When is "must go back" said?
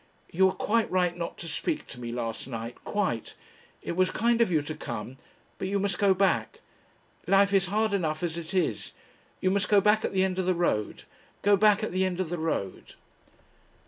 5.77-6.59, 9.51-10.03